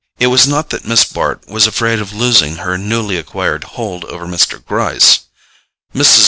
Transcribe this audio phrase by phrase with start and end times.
[0.17, 4.25] It was not that Miss Bart was afraid of losing her newly acquired hold over
[4.25, 4.57] Mr.
[4.65, 5.19] Gryce.
[5.93, 6.19] Mrs.